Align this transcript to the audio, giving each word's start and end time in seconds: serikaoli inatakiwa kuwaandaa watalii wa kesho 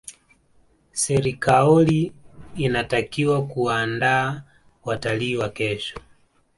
serikaoli 0.91 2.13
inatakiwa 2.57 3.45
kuwaandaa 3.47 4.43
watalii 4.85 5.35
wa 5.37 5.49
kesho 5.49 5.99